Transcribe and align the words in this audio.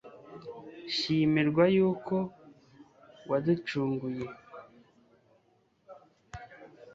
shimirwa 0.95 1.63
y'uko 1.75 2.15
waducunguye 3.29 4.27